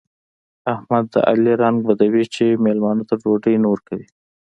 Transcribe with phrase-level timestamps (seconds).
[0.73, 4.07] احمد د علي رنګ بدوي چې مېلمانه ته ډوډۍ نه ورکوي.